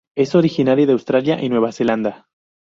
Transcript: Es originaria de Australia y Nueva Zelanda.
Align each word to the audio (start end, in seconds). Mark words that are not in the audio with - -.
Es 0.17 0.33
originaria 0.33 0.87
de 0.87 0.93
Australia 0.93 1.39
y 1.43 1.47
Nueva 1.49 1.71
Zelanda. 1.71 2.27